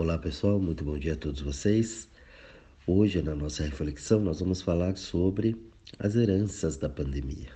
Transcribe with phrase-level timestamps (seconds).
[0.00, 2.08] Olá pessoal, muito bom dia a todos vocês.
[2.86, 5.56] Hoje, na nossa reflexão, nós vamos falar sobre
[5.98, 7.50] as heranças da pandemia.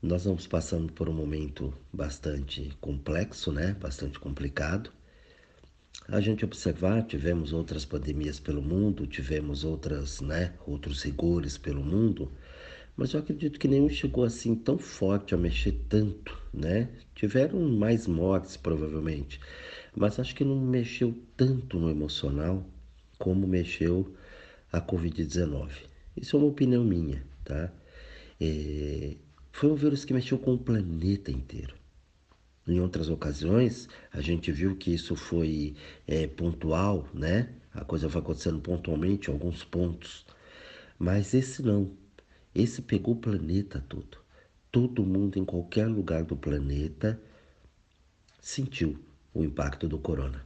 [0.00, 3.76] Nós vamos passando por um momento bastante complexo, né?
[3.80, 4.92] Bastante complicado.
[6.06, 12.30] A gente observar, tivemos outras pandemias pelo mundo, tivemos outras, né, outros rigores pelo mundo,
[12.96, 16.88] mas eu acredito que nenhum chegou assim tão forte a mexer tanto, né?
[17.12, 19.40] Tiveram mais mortes provavelmente,
[19.96, 22.64] mas acho que não mexeu tanto no emocional
[23.18, 24.14] como mexeu
[24.72, 25.70] a Covid-19.
[26.16, 27.72] Isso é uma opinião minha, tá?
[28.40, 29.16] É,
[29.52, 31.74] foi um vírus que mexeu com o planeta inteiro.
[32.66, 35.74] Em outras ocasiões, a gente viu que isso foi
[36.06, 37.48] é, pontual, né?
[37.72, 40.26] A coisa vai acontecendo pontualmente em alguns pontos.
[40.98, 41.90] Mas esse não.
[42.54, 44.18] Esse pegou o planeta todo.
[44.70, 47.20] Todo mundo em qualquer lugar do planeta
[48.40, 48.98] sentiu
[49.38, 50.44] o impacto do corona.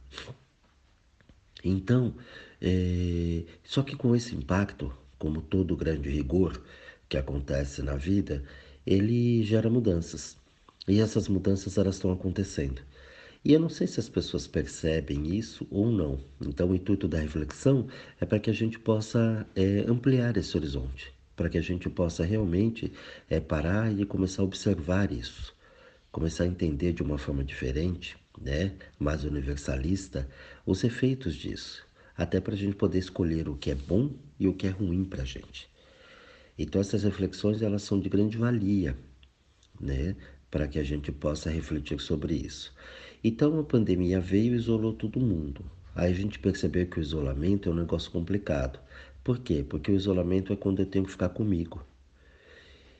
[1.63, 2.13] Então,
[2.61, 6.61] é, só que com esse impacto, como todo grande rigor
[7.09, 8.43] que acontece na vida,
[8.85, 10.37] ele gera mudanças.
[10.87, 12.81] E essas mudanças elas estão acontecendo.
[13.43, 16.19] E eu não sei se as pessoas percebem isso ou não.
[16.41, 17.87] Então, o intuito da reflexão
[18.19, 22.23] é para que a gente possa é, ampliar esse horizonte, para que a gente possa
[22.23, 22.91] realmente
[23.29, 25.53] é, parar e começar a observar isso,
[26.11, 30.29] começar a entender de uma forma diferente né, mais universalista,
[30.65, 31.85] os efeitos disso,
[32.17, 35.03] até para a gente poder escolher o que é bom e o que é ruim
[35.03, 35.69] para a gente.
[36.57, 38.97] Então essas reflexões elas são de grande valia,
[39.79, 40.15] né,
[40.49, 42.73] para que a gente possa refletir sobre isso.
[43.23, 45.65] Então a pandemia veio e isolou todo mundo.
[45.95, 48.79] Aí a gente percebeu que o isolamento é um negócio complicado.
[49.23, 49.63] Por quê?
[49.67, 51.85] Porque o isolamento é quando eu tenho que ficar comigo.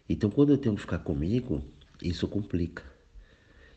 [0.07, 1.63] Então, quando eu tenho que ficar comigo,
[2.01, 2.92] isso complica.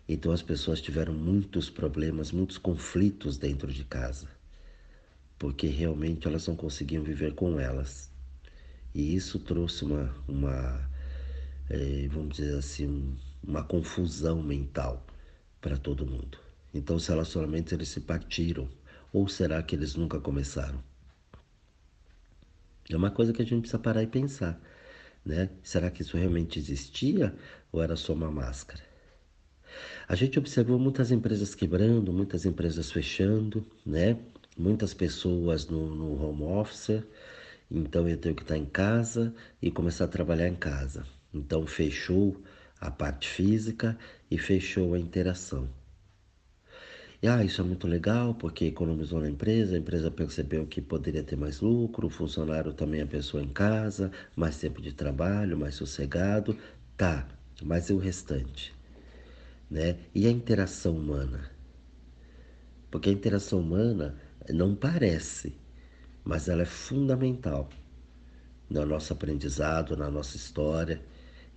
[0.09, 4.29] Então as pessoas tiveram muitos problemas, muitos conflitos dentro de casa,
[5.39, 8.11] porque realmente elas não conseguiam viver com elas.
[8.95, 10.89] E isso trouxe uma, uma
[11.69, 15.05] é, vamos dizer assim, uma confusão mental
[15.61, 16.39] para todo mundo.
[16.73, 18.69] Então os relacionamentos eles se partiram,
[19.13, 20.83] ou será que eles nunca começaram?
[22.89, 24.61] É uma coisa que a gente precisa parar e pensar,
[25.25, 25.51] né?
[25.63, 27.35] Será que isso realmente existia
[27.73, 28.86] ou era só uma máscara?
[30.09, 34.17] A gente observou muitas empresas quebrando, muitas empresas fechando, né?
[34.57, 37.03] Muitas pessoas no, no home office,
[37.69, 41.05] então eu tenho que estar em casa e começar a trabalhar em casa.
[41.35, 42.41] Então fechou
[42.81, 43.99] a parte física
[44.31, 45.69] e fechou a interação.
[47.21, 51.25] E ah, isso é muito legal porque economizou na empresa, a empresa percebeu que poderia
[51.25, 55.75] ter mais lucro, o funcionário também a pessoa em casa, mais tempo de trabalho, mais
[55.75, 56.57] sossegado.
[56.97, 57.27] Tá,
[57.61, 58.76] mas e o restante?
[59.71, 59.97] Né?
[60.15, 61.51] E a interação humana?
[62.91, 64.17] Porque a interação humana
[64.49, 65.55] não parece,
[66.25, 67.69] mas ela é fundamental
[68.69, 71.01] no nosso aprendizado, na nossa história.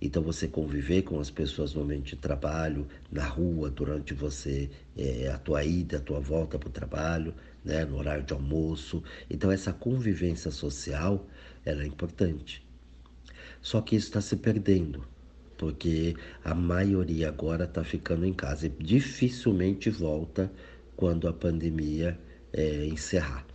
[0.02, 5.28] Então você conviver com as pessoas no momento de trabalho, na rua, durante você é,
[5.28, 7.34] a tua ida, a tua volta para o trabalho,
[7.64, 9.02] né, no horário de almoço.
[9.28, 11.26] Então essa convivência social
[11.64, 12.66] ela é importante.
[13.60, 15.06] Só que isso está se perdendo
[15.60, 20.50] porque a maioria agora está ficando em casa e dificilmente volta
[20.96, 22.18] quando a pandemia
[22.50, 23.46] é, encerrar.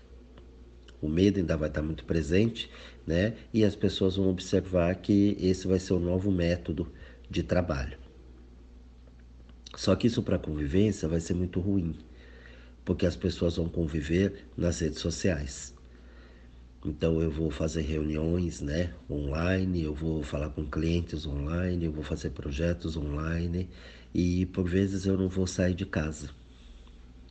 [1.01, 2.69] O medo ainda vai estar tá muito presente,
[3.07, 3.33] né?
[3.51, 6.87] E as pessoas vão observar que esse vai ser o novo método
[7.27, 7.97] de trabalho.
[9.75, 11.95] Só que isso para a convivência vai ser muito ruim,
[12.85, 15.74] porque as pessoas vão conviver nas redes sociais.
[16.85, 22.03] Então eu vou fazer reuniões, né, online, eu vou falar com clientes online, eu vou
[22.03, 23.67] fazer projetos online
[24.13, 26.29] e por vezes eu não vou sair de casa.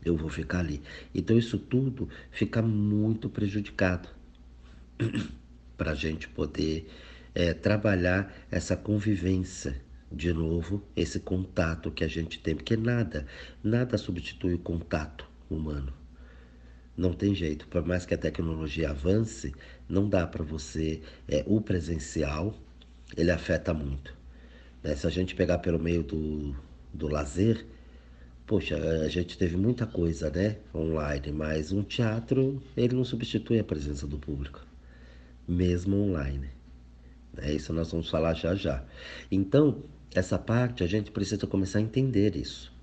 [0.04, 0.82] Eu vou ficar ali.
[1.15, 4.09] Então isso tudo fica muito prejudicado
[5.78, 6.88] para a gente poder
[7.32, 13.25] é, trabalhar essa convivência de novo, esse contato que a gente tem, porque nada,
[13.62, 16.03] nada substitui o contato humano.
[16.96, 19.52] Não tem jeito, por mais que a tecnologia avance,
[19.88, 21.00] não dá para você.
[21.28, 22.54] É, o presencial,
[23.16, 24.14] ele afeta muito.
[24.82, 24.94] Né?
[24.94, 26.54] Se a gente pegar pelo meio do,
[26.92, 27.66] do lazer,
[28.46, 33.64] poxa, a gente teve muita coisa, né, online, mas um teatro, ele não substitui a
[33.64, 34.64] presença do público,
[35.48, 36.48] mesmo online.
[37.38, 38.84] É isso nós vamos falar já já.
[39.30, 39.82] Então,
[40.14, 42.73] essa parte a gente precisa começar a entender isso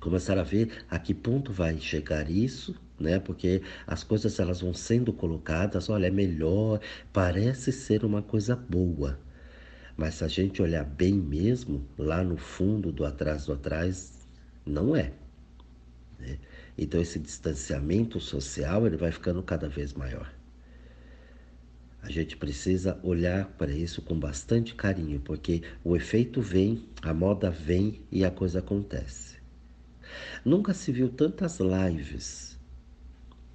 [0.00, 3.20] começar a ver a que ponto vai chegar isso, né?
[3.20, 6.80] Porque as coisas elas vão sendo colocadas, olha, é melhor,
[7.12, 9.20] parece ser uma coisa boa.
[9.96, 14.26] Mas se a gente olhar bem mesmo, lá no fundo do atrás do atrás,
[14.64, 15.12] não é.
[16.18, 16.38] Né?
[16.76, 20.32] Então esse distanciamento social ele vai ficando cada vez maior.
[22.02, 27.50] A gente precisa olhar para isso com bastante carinho, porque o efeito vem, a moda
[27.50, 29.39] vem e a coisa acontece.
[30.44, 32.58] Nunca se viu tantas lives.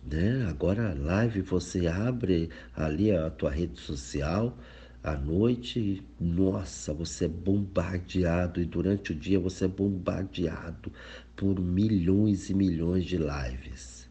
[0.04, 0.46] Né?
[0.48, 4.58] Agora, live você abre ali a tua rede social
[5.04, 10.92] à noite, nossa, você é bombardeado e durante o dia você é bombardeado
[11.36, 14.10] por milhões e milhões de lives.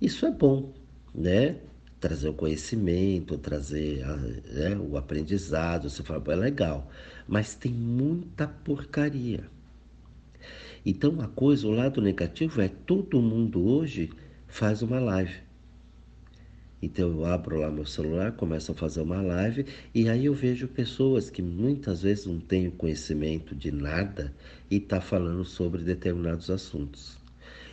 [0.00, 0.72] Isso é bom,
[1.12, 1.60] né?
[2.04, 4.04] trazer o conhecimento, trazer
[4.52, 5.88] né, o aprendizado.
[5.88, 6.90] Você fala, é legal,
[7.26, 9.53] mas tem muita porcaria.
[10.84, 14.10] Então a coisa, o lado negativo é todo mundo hoje
[14.46, 15.42] faz uma live.
[16.82, 19.64] Então eu abro lá meu celular, começo a fazer uma live
[19.94, 24.34] e aí eu vejo pessoas que muitas vezes não têm conhecimento de nada
[24.70, 27.16] e tá falando sobre determinados assuntos.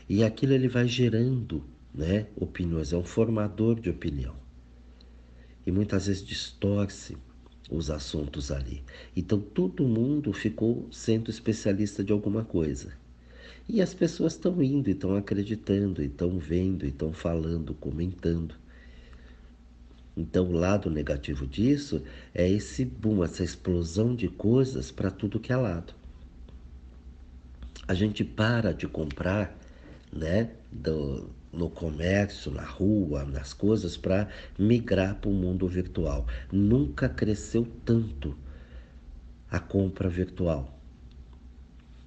[0.07, 1.61] E aquilo ele vai gerando
[1.93, 4.35] né, opiniões, é um formador de opinião.
[5.65, 7.17] E muitas vezes distorce
[7.71, 8.83] os assuntos ali.
[9.15, 12.91] Então todo mundo ficou sendo especialista de alguma coisa.
[13.67, 18.55] E as pessoas estão indo, estão acreditando, estão vendo, estão falando, comentando.
[20.15, 22.03] Então o lado negativo disso
[22.33, 25.93] é esse boom, essa explosão de coisas para tudo que é lado.
[27.87, 29.57] A gente para de comprar,
[30.11, 34.27] né, do, no comércio, na rua, nas coisas, para
[34.57, 36.25] migrar para o mundo virtual.
[36.51, 38.35] Nunca cresceu tanto
[39.49, 40.77] a compra virtual.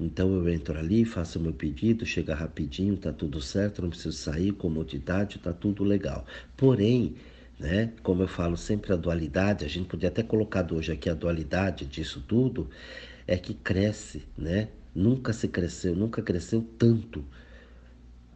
[0.00, 4.52] Então eu entro ali, faço meu pedido, chega rapidinho, tá tudo certo, não preciso sair,
[4.52, 6.26] comodidade, tá tudo legal.
[6.56, 7.14] Porém,
[7.58, 11.14] né, como eu falo sempre a dualidade, a gente podia até colocar hoje aqui a
[11.14, 12.68] dualidade disso tudo,
[13.26, 14.68] é que cresce, né?
[14.94, 17.24] Nunca se cresceu, nunca cresceu tanto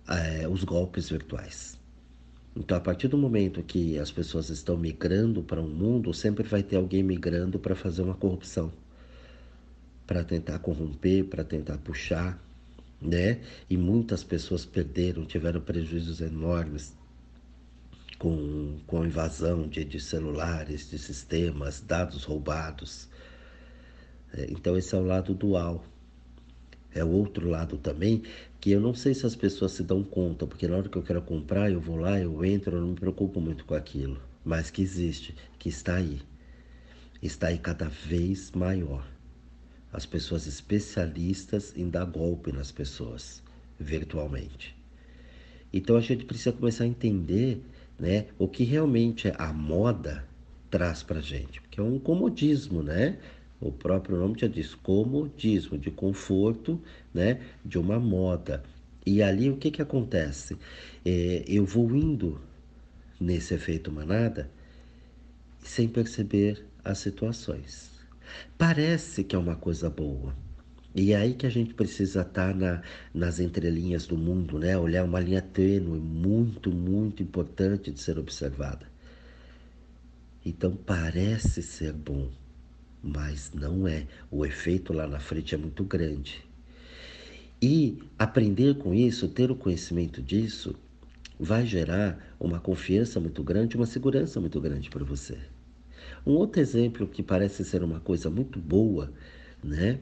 [0.08, 1.78] é, os golpes virtuais.
[2.56, 6.62] Então, a partir do momento que as pessoas estão migrando para um mundo, sempre vai
[6.62, 8.72] ter alguém migrando para fazer uma corrupção,
[10.06, 12.42] para tentar corromper, para tentar puxar,
[13.00, 13.40] né?
[13.70, 16.96] E muitas pessoas perderam, tiveram prejuízos enormes
[18.18, 23.08] com, com invasão de, de celulares, de sistemas, dados roubados.
[24.32, 25.84] É, então, esse é o lado dual.
[26.92, 28.22] É o outro lado também
[28.60, 31.02] que eu não sei se as pessoas se dão conta, porque na hora que eu
[31.02, 34.70] quero comprar, eu vou lá, eu entro, eu não me preocupo muito com aquilo, mas
[34.70, 36.20] que existe, que está aí.
[37.22, 39.06] Está aí cada vez maior.
[39.92, 43.42] As pessoas especialistas em dar golpe nas pessoas,
[43.78, 44.76] virtualmente.
[45.72, 47.62] Então a gente precisa começar a entender
[47.98, 50.24] né, o que realmente a moda
[50.70, 53.18] traz para gente, porque é um comodismo, né?
[53.60, 56.80] O próprio nome já diz comodismo, de conforto,
[57.12, 57.40] né?
[57.64, 58.62] De uma moda.
[59.04, 60.56] E ali o que, que acontece?
[61.04, 62.40] É, eu vou indo
[63.20, 64.50] nesse efeito manada
[65.60, 67.90] sem perceber as situações.
[68.56, 70.34] Parece que é uma coisa boa.
[70.94, 72.82] E é aí que a gente precisa estar na,
[73.12, 74.76] nas entrelinhas do mundo, né?
[74.76, 78.86] Olhar uma linha tênue, muito, muito importante de ser observada.
[80.44, 82.30] Então parece ser bom,
[83.02, 84.06] mas não é.
[84.30, 86.44] O efeito lá na frente é muito grande.
[87.60, 90.74] E aprender com isso, ter o conhecimento disso,
[91.38, 95.38] vai gerar uma confiança muito grande, uma segurança muito grande para você.
[96.26, 99.12] Um outro exemplo que parece ser uma coisa muito boa,
[99.62, 99.98] né?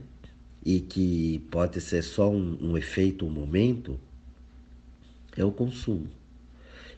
[0.65, 3.99] E que pode ser só um, um efeito, um momento,
[5.37, 6.09] é o consumo.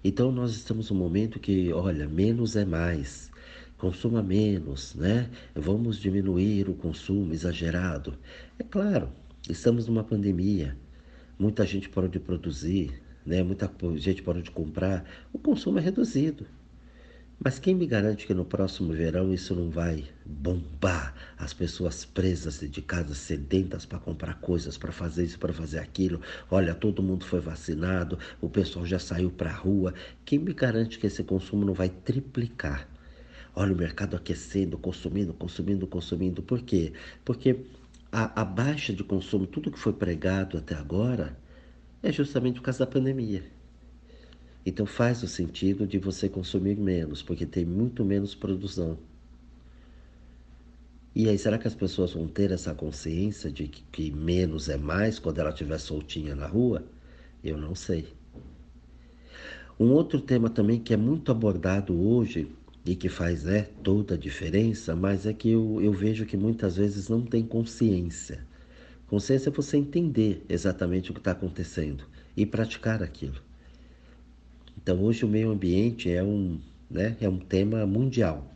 [0.03, 3.31] Então nós estamos num momento que, olha, menos é mais
[3.79, 5.31] consuma menos, né?
[5.55, 8.19] Vamos diminuir o consumo exagerado.
[8.59, 9.09] É claro,
[9.49, 10.77] estamos numa pandemia,
[11.39, 13.43] muita gente parou de produzir, né?
[13.43, 16.45] Muita gente parou de comprar, o consumo é reduzido.
[17.41, 22.59] Mas quem me garante que no próximo verão isso não vai bombar as pessoas presas,
[22.59, 26.21] dedicadas, sedentas para comprar coisas, para fazer isso, para fazer aquilo?
[26.51, 29.95] Olha, todo mundo foi vacinado, o pessoal já saiu para a rua.
[30.25, 32.89] Quem me garante que esse consumo não vai triplicar?
[33.61, 36.41] Olha o mercado aquecendo, consumindo, consumindo, consumindo.
[36.41, 36.93] Por quê?
[37.25, 37.65] Porque
[38.13, 41.37] a, a baixa de consumo, tudo que foi pregado até agora,
[42.01, 43.43] é justamente por causa da pandemia.
[44.65, 48.97] Então faz o sentido de você consumir menos, porque tem muito menos produção.
[51.13, 54.77] E aí, será que as pessoas vão ter essa consciência de que, que menos é
[54.77, 56.85] mais quando ela estiver soltinha na rua?
[57.43, 58.07] Eu não sei.
[59.81, 62.49] Um outro tema também que é muito abordado hoje
[62.91, 66.77] e que faz né, toda a diferença, mas é que eu, eu vejo que muitas
[66.77, 68.47] vezes não tem consciência
[69.09, 72.05] Consciência é você entender exatamente o que está acontecendo
[72.37, 73.41] e praticar aquilo.
[74.77, 78.55] Então hoje o meio ambiente é um, né, é um tema mundial.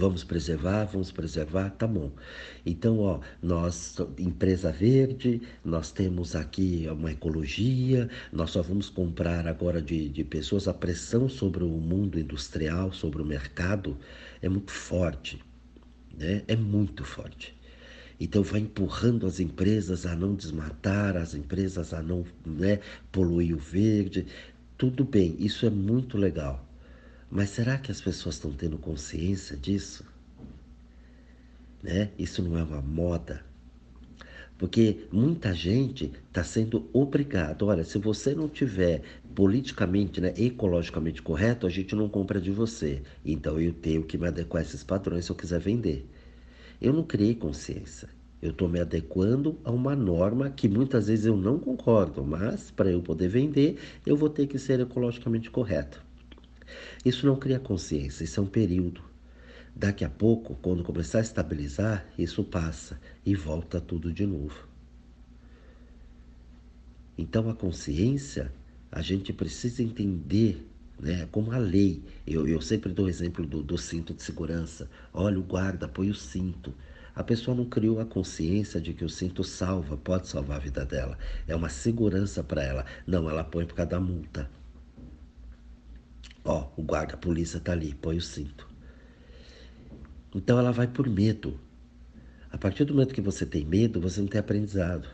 [0.00, 2.10] Vamos preservar, vamos preservar, tá bom.
[2.64, 9.82] Então, ó, nós, empresa verde, nós temos aqui uma ecologia, nós só vamos comprar agora
[9.82, 10.66] de, de pessoas.
[10.66, 13.94] A pressão sobre o mundo industrial, sobre o mercado,
[14.40, 15.38] é muito forte,
[16.18, 16.44] né?
[16.48, 17.54] É muito forte.
[18.18, 22.80] Então vai empurrando as empresas a não desmatar, as empresas a não né,
[23.12, 24.26] poluir o verde.
[24.78, 26.69] Tudo bem, isso é muito legal.
[27.30, 30.04] Mas será que as pessoas estão tendo consciência disso?
[31.80, 32.10] Né?
[32.18, 33.44] Isso não é uma moda.
[34.58, 37.66] Porque muita gente está sendo obrigado.
[37.66, 39.02] Olha, se você não tiver
[39.34, 43.00] politicamente, né, ecologicamente correto, a gente não compra de você.
[43.24, 46.06] Então eu tenho que me adequar a esses padrões se eu quiser vender.
[46.82, 48.08] Eu não criei consciência.
[48.42, 52.90] Eu estou me adequando a uma norma que muitas vezes eu não concordo, mas para
[52.90, 56.09] eu poder vender, eu vou ter que ser ecologicamente correto.
[57.04, 59.02] Isso não cria consciência, isso é um período.
[59.74, 64.68] Daqui a pouco, quando começar a estabilizar, isso passa e volta tudo de novo.
[67.16, 68.52] Então a consciência,
[68.90, 70.66] a gente precisa entender
[71.00, 71.26] né?
[71.32, 74.88] Como a lei, eu, eu sempre dou o exemplo do, do, cinto de segurança.
[75.12, 76.74] Olha, o guarda põe o cinto.
[77.14, 80.84] A pessoa não criou a consciência de que o cinto salva, pode salvar a vida
[80.84, 81.18] dela.
[81.48, 82.84] É uma segurança para ela.
[83.06, 84.48] Não, ela põe por causa da multa.
[86.44, 88.68] Ó, o guarda, a polícia está ali, põe o cinto.
[90.34, 91.60] Então ela vai por medo.
[92.50, 95.08] A partir do momento que você tem medo, você não tem aprendizado.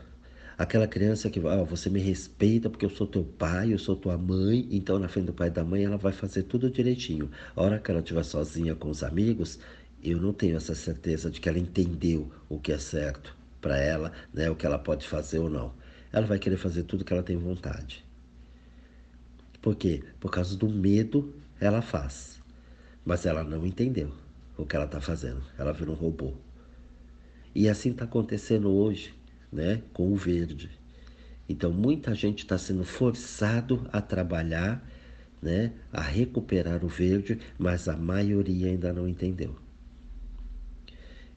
[0.57, 4.17] Aquela criança que, ó, você me respeita porque eu sou teu pai, eu sou tua
[4.17, 7.29] mãe, então na frente do pai e da mãe ela vai fazer tudo direitinho.
[7.55, 9.59] A hora que ela estiver sozinha com os amigos,
[10.01, 14.13] eu não tenho essa certeza de que ela entendeu o que é certo para ela,
[14.33, 15.75] né, o que ela pode fazer ou não.
[16.11, 18.06] Ela vai querer fazer tudo que ela tem vontade.
[19.67, 20.01] Por quê?
[20.17, 22.41] Por causa do medo, ela faz.
[23.03, 24.13] Mas ela não entendeu
[24.55, 25.43] o que ela está fazendo.
[25.57, 26.35] Ela vira um robô.
[27.53, 29.13] E assim está acontecendo hoje,
[29.51, 30.69] né, com o verde.
[31.49, 34.89] Então, muita gente está sendo forçado a trabalhar,
[35.41, 39.53] né, a recuperar o verde, mas a maioria ainda não entendeu.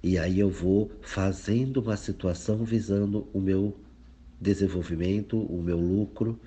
[0.00, 3.76] E aí eu vou fazendo uma situação visando o meu
[4.40, 6.38] desenvolvimento, o meu lucro,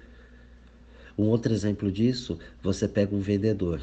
[1.18, 3.82] um outro exemplo disso, você pega um vendedor.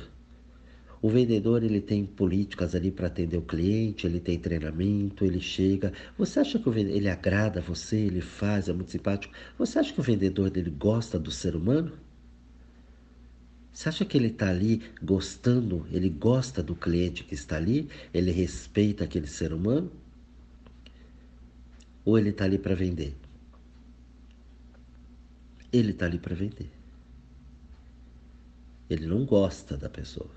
[1.02, 5.92] O vendedor ele tem políticas ali para atender o cliente, ele tem treinamento, ele chega.
[6.18, 9.32] Você acha que o vendedor, ele agrada você, ele faz, é muito simpático?
[9.58, 11.92] Você acha que o vendedor dele gosta do ser humano?
[13.72, 18.30] Você acha que ele está ali gostando, ele gosta do cliente que está ali, ele
[18.30, 19.90] respeita aquele ser humano?
[22.04, 23.14] Ou ele está ali para vender?
[25.72, 26.79] Ele está ali para vender.
[28.90, 30.32] Ele não gosta da pessoa.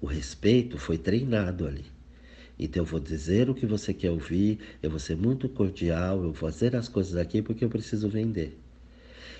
[0.00, 1.84] O respeito foi treinado ali.
[2.58, 6.32] Então eu vou dizer o que você quer ouvir, eu vou ser muito cordial, eu
[6.32, 8.58] vou fazer as coisas aqui porque eu preciso vender.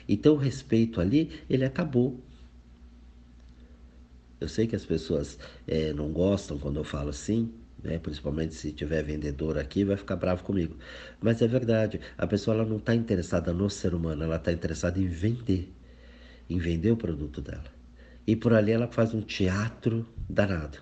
[0.09, 2.21] Então o respeito ali, ele acabou.
[4.41, 5.37] Eu sei que as pessoas
[5.67, 7.99] é, não gostam quando eu falo assim, né?
[7.99, 10.77] principalmente se tiver vendedor aqui, vai ficar bravo comigo.
[11.21, 15.01] Mas é verdade, a pessoa ela não está interessada no ser humano, ela está interessada
[15.01, 15.73] em vender
[16.49, 17.71] em vender o produto dela.
[18.27, 20.79] E por ali ela faz um teatro danado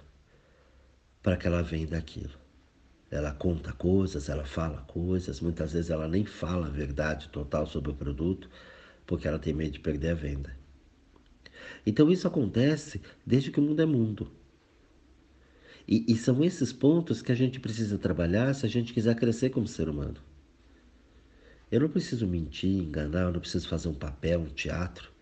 [1.23, 2.35] para que ela venda aquilo.
[3.11, 7.91] Ela conta coisas, ela fala coisas, muitas vezes ela nem fala a verdade total sobre
[7.91, 8.51] o produto,
[9.07, 10.57] porque ela tem medo de perder a venda.
[11.85, 14.31] Então isso acontece desde que o mundo é mundo.
[15.89, 19.51] E, e, são esses pontos que a gente precisa trabalhar se a gente quiser crescer
[19.51, 20.17] como ser humano.
[21.71, 25.16] Eu não preciso mentir, enganar, eu não preciso fazer um papel, um teatro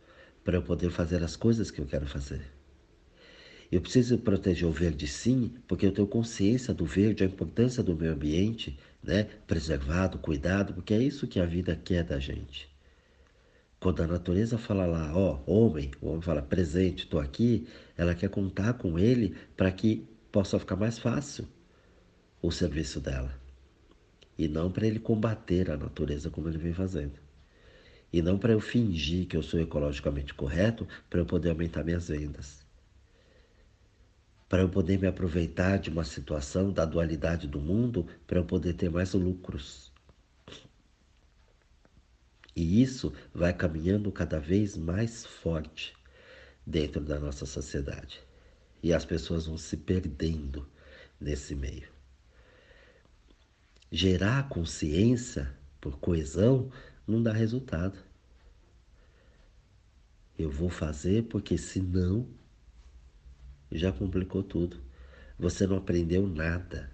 [0.44, 2.42] para eu poder fazer as coisas que eu quero fazer.
[3.72, 7.96] Eu preciso proteger o verde sim, porque eu tenho consciência do verde, a importância do
[7.96, 9.24] meio ambiente, né?
[9.46, 12.72] preservado, cuidado, porque é isso que a vida quer da gente.
[13.80, 18.30] Quando a natureza fala lá, ó, homem, o homem fala presente, estou aqui, ela quer
[18.30, 21.46] contar com ele para que possa ficar mais fácil
[22.40, 23.34] o serviço dela.
[24.38, 27.23] E não para ele combater a natureza como ele vem fazendo.
[28.14, 32.06] E não para eu fingir que eu sou ecologicamente correto para eu poder aumentar minhas
[32.06, 32.64] vendas.
[34.48, 38.74] Para eu poder me aproveitar de uma situação da dualidade do mundo para eu poder
[38.74, 39.92] ter mais lucros.
[42.54, 45.92] E isso vai caminhando cada vez mais forte
[46.64, 48.22] dentro da nossa sociedade.
[48.80, 50.68] E as pessoas vão se perdendo
[51.20, 51.92] nesse meio.
[53.90, 56.70] gerar consciência por coesão
[57.06, 57.98] não dá resultado.
[60.38, 62.28] Eu vou fazer porque senão
[63.70, 64.80] já complicou tudo.
[65.38, 66.90] Você não aprendeu nada.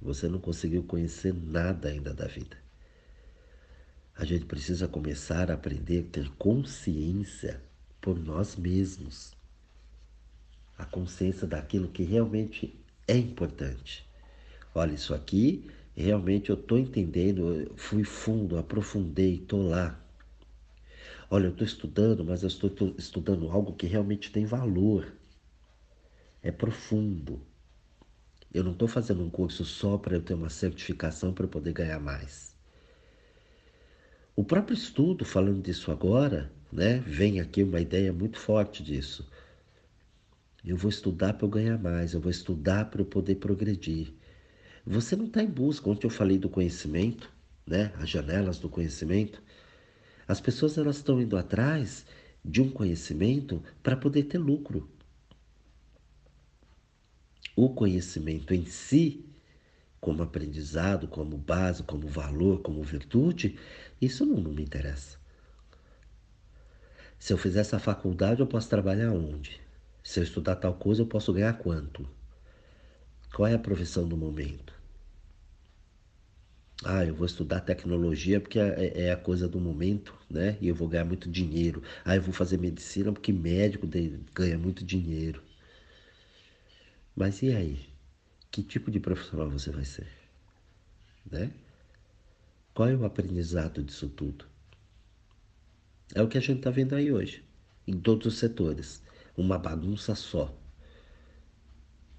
[0.00, 2.56] Você não conseguiu conhecer nada ainda da vida.
[4.16, 7.62] A gente precisa começar a aprender a ter consciência
[8.00, 9.32] por nós mesmos.
[10.78, 14.06] A consciência daquilo que realmente é importante.
[14.74, 15.70] Olha, isso aqui
[16.02, 20.00] realmente eu estou entendendo, fui fundo, aprofundei, estou lá.
[21.30, 25.12] Olha, eu estou estudando, mas eu estou estudando algo que realmente tem valor.
[26.42, 27.40] É profundo.
[28.52, 31.98] Eu não estou fazendo um curso só para eu ter uma certificação para poder ganhar
[31.98, 32.54] mais.
[34.36, 39.28] O próprio estudo, falando disso agora, né, vem aqui uma ideia muito forte disso.
[40.64, 44.12] Eu vou estudar para eu ganhar mais, eu vou estudar para eu poder progredir.
[44.86, 47.32] Você não está em busca, ontem eu falei do conhecimento,
[47.66, 49.42] né, as janelas do conhecimento.
[50.28, 52.04] As pessoas elas estão indo atrás
[52.44, 54.90] de um conhecimento para poder ter lucro
[57.56, 59.24] o conhecimento em si,
[60.00, 63.58] como aprendizado, como base, como valor, como virtude,
[64.00, 65.18] isso não, não me interessa.
[67.18, 69.60] Se eu fizer essa faculdade, eu posso trabalhar onde?
[70.02, 72.06] Se eu estudar tal coisa, eu posso ganhar quanto?
[73.34, 74.72] Qual é a profissão do momento?
[76.84, 80.56] Ah, eu vou estudar tecnologia porque é, é, é a coisa do momento, né?
[80.60, 81.82] E eu vou ganhar muito dinheiro.
[82.04, 83.88] Ah, eu vou fazer medicina porque médico
[84.32, 85.42] ganha muito dinheiro.
[87.16, 87.88] Mas e aí?
[88.50, 90.06] Que tipo de profissional você vai ser?
[91.30, 91.50] Né?
[92.74, 94.44] Qual é o aprendizado disso tudo?
[96.14, 97.44] É o que a gente está vendo aí hoje,
[97.86, 99.02] em todos os setores.
[99.36, 100.54] Uma bagunça só.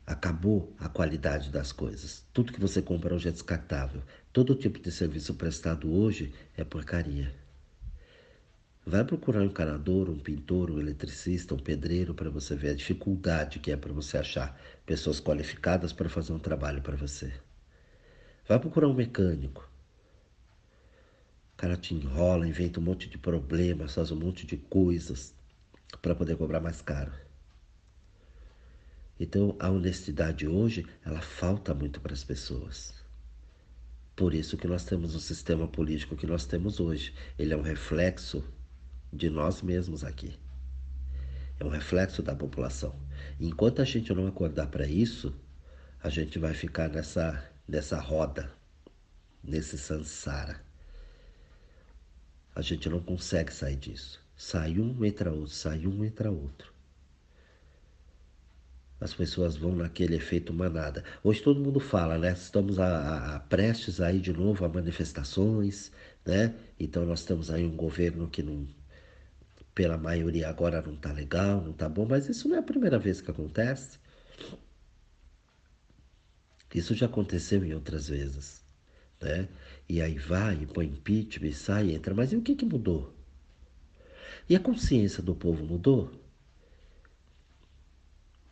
[0.05, 2.23] Acabou a qualidade das coisas.
[2.31, 4.03] Tudo que você compra hoje é descartável.
[4.31, 7.33] Todo tipo de serviço prestado hoje é porcaria.
[8.85, 13.57] Vai procurar um encanador, um pintor, um eletricista, um pedreiro para você ver a dificuldade
[13.57, 17.33] que é para você achar pessoas qualificadas para fazer um trabalho para você.
[18.47, 19.67] Vai procurar um mecânico.
[21.53, 25.33] O cara te enrola, inventa um monte de problemas, faz um monte de coisas
[25.99, 27.24] para poder cobrar mais caro.
[29.19, 32.93] Então, a honestidade hoje, ela falta muito para as pessoas.
[34.15, 37.13] Por isso que nós temos o sistema político que nós temos hoje.
[37.37, 38.43] Ele é um reflexo
[39.11, 40.37] de nós mesmos aqui.
[41.59, 42.93] É um reflexo da população.
[43.39, 45.33] Enquanto a gente não acordar para isso,
[46.03, 48.51] a gente vai ficar nessa, nessa roda,
[49.41, 50.61] nesse sansara.
[52.53, 54.21] A gente não consegue sair disso.
[54.35, 56.74] Sai um, entra outro, sai um, entra outro.
[58.99, 61.03] As pessoas vão naquele efeito manada.
[61.23, 62.31] Hoje todo mundo fala, né?
[62.33, 65.91] Estamos a, a, a prestes aí de novo a manifestações,
[66.25, 66.53] né?
[66.79, 68.67] Então nós temos aí um governo que não
[69.75, 72.97] pela maioria agora não tá legal, não tá bom, mas isso não é a primeira
[72.97, 73.99] vez que acontece.
[76.73, 78.63] Isso já aconteceu em outras vezes,
[79.21, 79.47] né?
[79.89, 83.13] E aí vai, põe impeachment, sai, entra, mas e o que que mudou?
[84.49, 86.11] E a consciência do povo mudou?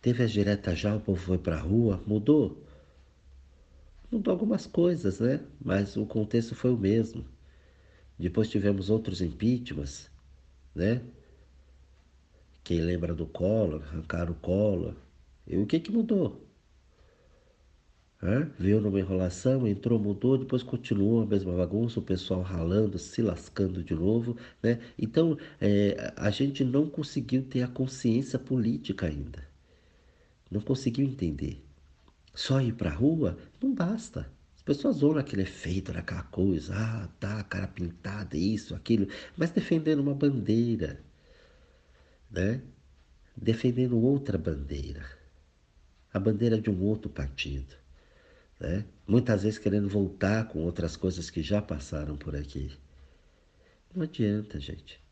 [0.04, 2.62] Teve as diretas já, o povo foi para a rua, mudou?
[4.12, 5.40] Mudou algumas coisas, né?
[5.64, 7.26] Mas o contexto foi o mesmo.
[8.20, 10.12] Depois tivemos outros impeachments,
[10.76, 11.02] né?
[12.66, 14.94] Quem lembra do Collor, arrancaram o Collor.
[15.48, 16.46] E o que que mudou?
[18.22, 18.52] Hã?
[18.60, 23.82] Veio numa enrolação, entrou, mudou, depois continuou a mesma bagunça, o pessoal ralando, se lascando
[23.82, 24.82] de novo, né?
[25.00, 29.53] Então, é, a gente não conseguiu ter a consciência política ainda.
[30.54, 31.66] Não conseguiu entender.
[32.36, 34.32] Só ir pra rua não basta.
[34.56, 40.00] As pessoas vão naquele efeito, naquela coisa, ah, tá, cara pintada, isso, aquilo, mas defendendo
[40.00, 41.04] uma bandeira,
[42.32, 42.62] né?
[43.36, 45.04] defendendo outra bandeira,
[46.14, 47.76] a bandeira de um outro partido.
[48.60, 48.86] Né?
[49.08, 52.72] Muitas vezes querendo voltar com outras coisas que já passaram por aqui.
[53.94, 55.03] Não adianta, gente.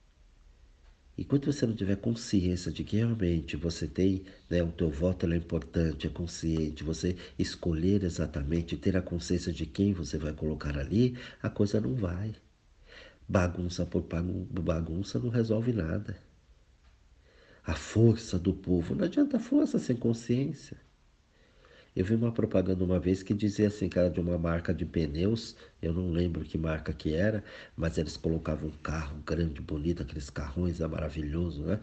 [1.17, 5.35] Enquanto você não tiver consciência de que realmente você tem, né, o teu voto é
[5.35, 11.17] importante, é consciente, você escolher exatamente, ter a consciência de quem você vai colocar ali,
[11.41, 12.33] a coisa não vai.
[13.27, 16.17] Bagunça por bagunça não resolve nada
[17.63, 18.95] a força do povo.
[18.95, 20.77] Não adianta força sem consciência.
[21.95, 24.85] Eu vi uma propaganda uma vez que dizia assim, que era de uma marca de
[24.85, 27.43] pneus, eu não lembro que marca que era,
[27.75, 31.79] mas eles colocavam um carro grande, bonito, aqueles carrões é maravilhoso, né?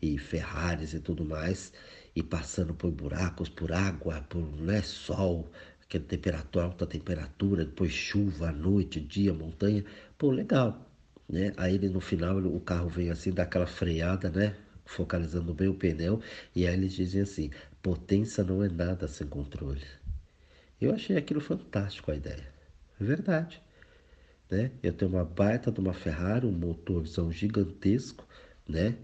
[0.00, 1.72] E Ferraris e tudo mais,
[2.16, 5.50] e passando por buracos, por água, por né, sol,
[5.82, 9.84] aquele temperatura, alta temperatura, depois chuva noite, dia, montanha.
[10.16, 10.86] Pô, legal.
[11.28, 11.52] Né?
[11.56, 14.56] Aí ele, no final o carro vem assim, dá aquela freada, né?
[14.84, 16.20] Focalizando bem o pneu,
[16.54, 17.50] e aí eles dizem assim:
[17.82, 19.84] potência não é nada sem controle.
[20.80, 22.48] Eu achei aquilo fantástico a ideia.
[23.00, 23.62] É verdade.
[24.50, 24.70] Né?
[24.82, 28.26] Eu tenho uma baita de uma Ferrari, um motorzão gigantesco,
[28.68, 28.96] né?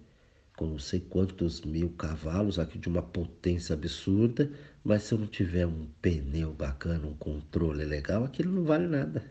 [0.57, 4.51] com não sei quantos mil cavalos, aqui de uma potência absurda,
[4.83, 9.23] mas se eu não tiver um pneu bacana, um controle legal, aquilo não vale nada.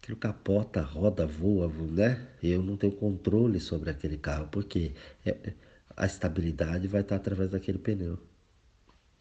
[0.00, 2.28] Aquilo capota, roda, voa, né?
[2.42, 4.92] Eu não tenho controle sobre aquele carro, porque
[5.26, 5.54] é,
[5.96, 8.18] a estabilidade vai estar através daquele pneu.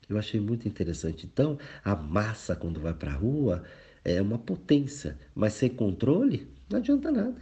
[0.10, 1.26] Eu achei muito interessante.
[1.26, 3.64] Então, a massa, quando vai para a rua,
[4.04, 7.42] é uma potência, mas sem controle, não adianta nada.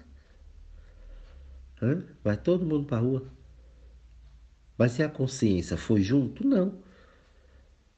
[1.82, 2.04] Hã?
[2.24, 3.26] Vai todo mundo para a rua.
[4.78, 6.80] Mas se a consciência foi junto, não.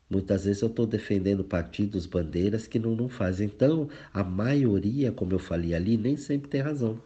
[0.09, 3.47] Muitas vezes eu estou defendendo partidos, bandeiras que não, não fazem.
[3.47, 7.01] Então, a maioria, como eu falei ali, nem sempre tem razão.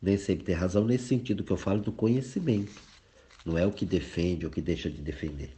[0.00, 2.80] Nem sempre tem razão nesse sentido que eu falo do conhecimento.
[3.44, 5.50] Não é o que defende ou que deixa de defender.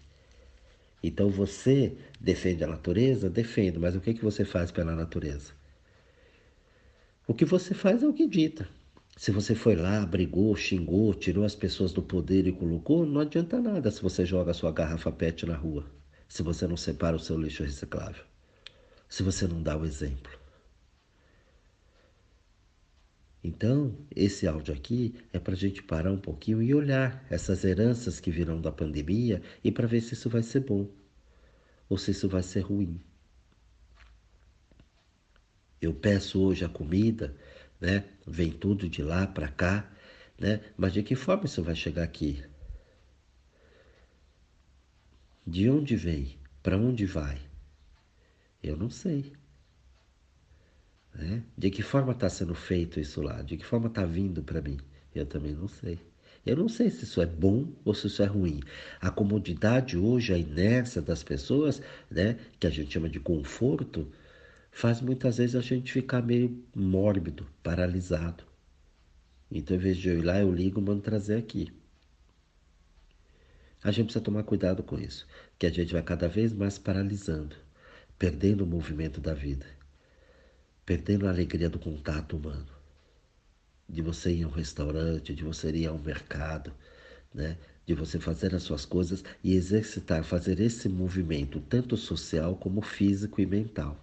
[1.02, 3.28] Então você defende a natureza?
[3.28, 5.52] Defende, mas o que, que você faz pela natureza?
[7.26, 8.68] O que você faz é o que dita.
[9.16, 13.60] Se você foi lá, brigou, xingou, tirou as pessoas do poder e colocou, não adianta
[13.60, 15.84] nada se você joga a sua garrafa PET na rua,
[16.28, 18.24] se você não separa o seu lixo reciclável,
[19.08, 20.41] se você não dá o exemplo.
[23.44, 28.20] Então, esse áudio aqui é para a gente parar um pouquinho e olhar essas heranças
[28.20, 30.88] que virão da pandemia e para ver se isso vai ser bom
[31.88, 33.00] ou se isso vai ser ruim.
[35.80, 37.36] Eu peço hoje a comida,
[37.80, 38.04] né?
[38.24, 39.90] Vem tudo de lá para cá,
[40.38, 40.60] né?
[40.76, 42.44] Mas de que forma isso vai chegar aqui?
[45.44, 46.38] De onde vem?
[46.62, 47.40] Para onde vai?
[48.62, 49.32] Eu não sei.
[51.14, 51.42] Né?
[51.56, 53.42] De que forma está sendo feito isso lá?
[53.42, 54.78] De que forma está vindo para mim?
[55.14, 55.98] Eu também não sei.
[56.44, 58.60] Eu não sei se isso é bom ou se isso é ruim.
[59.00, 64.10] A comodidade hoje, a inércia das pessoas, né, que a gente chama de conforto,
[64.72, 68.44] faz muitas vezes a gente ficar meio mórbido, paralisado.
[69.50, 71.70] Então, em vez de eu ir lá, eu ligo e mando trazer aqui.
[73.84, 75.26] A gente precisa tomar cuidado com isso,
[75.58, 77.54] que a gente vai cada vez mais paralisando,
[78.18, 79.66] perdendo o movimento da vida,
[80.84, 82.66] perdendo a alegria do contato humano,
[83.88, 86.72] de você ir a um restaurante, de você ir ao mercado,
[87.32, 87.56] né?
[87.86, 93.40] de você fazer as suas coisas e exercitar, fazer esse movimento, tanto social como físico
[93.40, 93.98] e mental.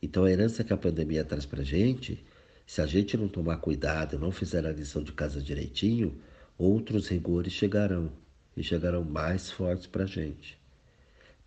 [0.00, 2.24] Então a herança que a pandemia traz para a gente,
[2.66, 6.20] se a gente não tomar cuidado, não fizer a lição de casa direitinho,
[6.56, 8.12] outros rigores chegarão
[8.56, 10.57] e chegarão mais fortes para a gente.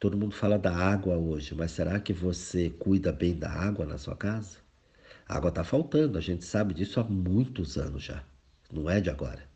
[0.01, 3.99] Todo mundo fala da água hoje, mas será que você cuida bem da água na
[3.99, 4.57] sua casa?
[5.29, 8.23] A água está faltando, a gente sabe disso há muitos anos já,
[8.73, 9.47] não é de agora.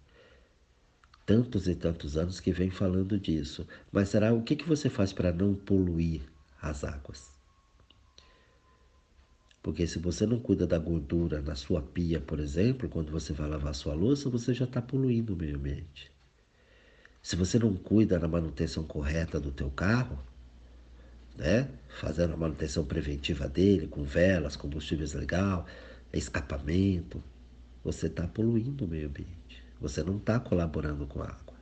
[1.26, 3.68] Tantos e tantos anos que vem falando disso.
[3.92, 6.22] Mas será o que, que você faz para não poluir
[6.62, 7.28] as águas?
[9.64, 13.50] Porque se você não cuida da gordura na sua pia, por exemplo, quando você vai
[13.50, 16.12] lavar sua louça, você já está poluindo o meio ambiente.
[17.20, 20.24] Se você não cuida da manutenção correta do teu carro,
[21.38, 21.70] né?
[22.00, 25.66] Fazendo a manutenção preventiva dele, com velas, combustíveis legal,
[26.14, 27.24] escapamento,
[27.84, 29.64] você está poluindo o meio ambiente.
[29.80, 31.56] Você não está colaborando com a água.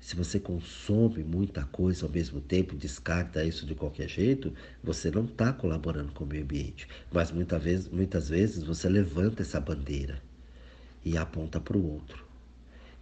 [0.00, 5.24] Se você consome muita coisa ao mesmo tempo, descarta isso de qualquer jeito, você não
[5.24, 6.86] está colaborando com o meio ambiente.
[7.10, 10.22] Mas muitas vezes, muitas vezes você levanta essa bandeira
[11.02, 12.26] e aponta para o outro.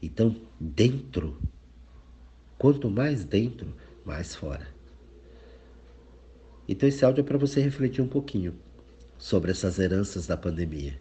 [0.00, 1.40] Então, dentro,
[2.56, 4.66] quanto mais dentro, mais fora.
[6.68, 8.54] Então, esse áudio é para você refletir um pouquinho
[9.18, 10.98] sobre essas heranças da pandemia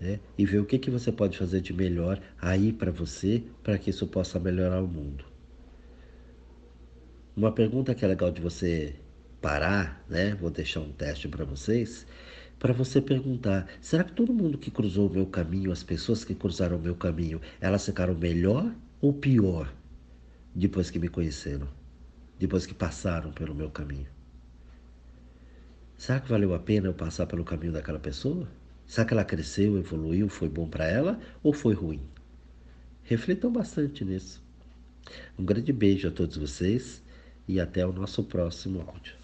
[0.00, 0.20] né?
[0.36, 3.90] e ver o que, que você pode fazer de melhor aí para você, para que
[3.90, 5.24] isso possa melhorar o mundo.
[7.36, 8.94] Uma pergunta que é legal de você
[9.40, 10.34] parar, né?
[10.34, 12.06] Vou deixar um teste para vocês,
[12.58, 16.34] para você perguntar: será que todo mundo que cruzou o meu caminho, as pessoas que
[16.34, 19.72] cruzaram o meu caminho, elas ficaram melhor ou pior
[20.54, 21.68] depois que me conheceram,
[22.38, 24.06] depois que passaram pelo meu caminho?
[25.96, 28.48] Será que valeu a pena eu passar pelo caminho daquela pessoa?
[28.86, 32.00] Será que ela cresceu, evoluiu, foi bom para ela ou foi ruim?
[33.02, 34.42] Reflitam bastante nisso.
[35.38, 37.02] Um grande beijo a todos vocês
[37.48, 39.23] e até o nosso próximo áudio.